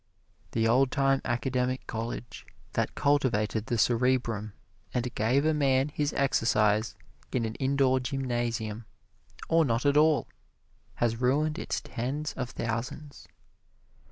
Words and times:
The 0.53 0.67
old 0.67 0.89
time 0.89 1.21
academic 1.23 1.85
college, 1.85 2.47
that 2.73 2.95
cultivated 2.95 3.67
the 3.67 3.77
cerebrum 3.77 4.53
and 4.95 5.13
gave 5.13 5.45
a 5.45 5.53
man 5.53 5.89
his 5.89 6.11
exercise 6.13 6.95
in 7.31 7.45
an 7.45 7.53
indoor 7.61 7.99
gymnasium, 7.99 8.85
or 9.47 9.63
not 9.63 9.85
at 9.85 9.97
all, 9.97 10.27
has 10.95 11.17
ruined 11.21 11.59
its 11.59 11.81
tens 11.81 12.33
of 12.33 12.49
thousands. 12.49 13.27